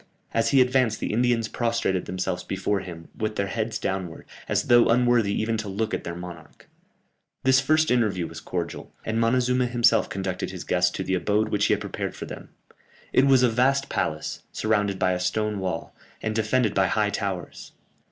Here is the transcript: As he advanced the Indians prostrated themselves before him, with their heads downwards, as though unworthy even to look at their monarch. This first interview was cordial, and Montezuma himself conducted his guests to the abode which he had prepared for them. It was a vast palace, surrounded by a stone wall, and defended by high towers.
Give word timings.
As 0.33 0.49
he 0.49 0.61
advanced 0.61 0.99
the 0.99 1.13
Indians 1.13 1.47
prostrated 1.47 2.05
themselves 2.05 2.41
before 2.43 2.79
him, 2.79 3.09
with 3.15 3.35
their 3.35 3.45
heads 3.45 3.77
downwards, 3.77 4.27
as 4.49 4.63
though 4.63 4.87
unworthy 4.89 5.31
even 5.39 5.57
to 5.57 5.69
look 5.69 5.93
at 5.93 6.03
their 6.05 6.15
monarch. 6.15 6.67
This 7.43 7.59
first 7.59 7.91
interview 7.91 8.25
was 8.25 8.39
cordial, 8.39 8.91
and 9.05 9.19
Montezuma 9.21 9.67
himself 9.67 10.09
conducted 10.09 10.49
his 10.49 10.63
guests 10.63 10.89
to 10.93 11.03
the 11.03 11.13
abode 11.13 11.49
which 11.49 11.67
he 11.67 11.73
had 11.75 11.81
prepared 11.81 12.15
for 12.15 12.25
them. 12.25 12.49
It 13.13 13.27
was 13.27 13.43
a 13.43 13.47
vast 13.49 13.89
palace, 13.89 14.41
surrounded 14.51 14.97
by 14.97 15.11
a 15.11 15.19
stone 15.19 15.59
wall, 15.59 15.95
and 16.19 16.33
defended 16.33 16.73
by 16.73 16.87
high 16.87 17.11
towers. 17.11 17.73